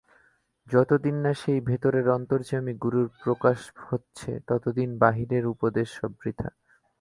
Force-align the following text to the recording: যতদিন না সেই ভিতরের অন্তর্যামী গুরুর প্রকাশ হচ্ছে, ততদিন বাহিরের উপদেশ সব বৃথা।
যতদিন 0.67 1.15
না 1.15 1.31
সেই 1.33 1.59
ভিতরের 1.61 2.05
অন্তর্যামী 2.09 2.73
গুরুর 2.83 3.07
প্রকাশ 3.23 3.57
হচ্ছে, 3.87 4.31
ততদিন 4.47 4.89
বাহিরের 4.97 5.43
উপদেশ 5.45 5.87
সব 5.99 6.11
বৃথা। 6.21 6.49